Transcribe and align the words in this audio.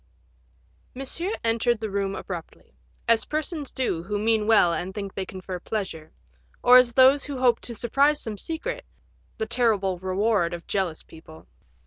Monsieur 0.95 1.35
entered 1.43 1.79
the 1.79 1.91
room 1.91 2.15
abruptly, 2.15 2.73
as 3.07 3.25
persons 3.25 3.71
do 3.71 4.01
who 4.01 4.17
mean 4.17 4.47
well 4.47 4.73
and 4.73 4.95
think 4.95 5.13
they 5.13 5.27
confer 5.27 5.59
pleasure, 5.59 6.11
or 6.63 6.77
as 6.79 6.93
those 6.93 7.25
who 7.25 7.37
hope 7.37 7.59
to 7.59 7.75
surprise 7.75 8.19
some 8.19 8.39
secret, 8.39 8.83
the 9.37 9.45
terrible 9.45 9.99
reward 9.99 10.55
of 10.55 10.65
jealous 10.65 11.03
people. 11.03 11.45